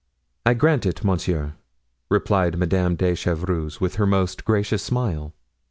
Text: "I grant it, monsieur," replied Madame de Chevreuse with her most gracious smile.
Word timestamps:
"I 0.47 0.55
grant 0.55 0.87
it, 0.87 1.03
monsieur," 1.03 1.53
replied 2.09 2.57
Madame 2.57 2.95
de 2.95 3.13
Chevreuse 3.13 3.79
with 3.79 3.97
her 3.97 4.07
most 4.07 4.43
gracious 4.45 4.81
smile. 4.81 5.35